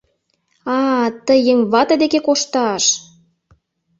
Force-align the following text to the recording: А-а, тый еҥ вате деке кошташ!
А-а, 0.77 1.05
тый 1.25 1.39
еҥ 1.51 1.59
вате 1.71 1.95
деке 2.01 2.19
кошташ! 2.27 2.83